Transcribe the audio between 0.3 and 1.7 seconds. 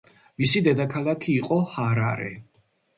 მისი დედაქალაქი იყო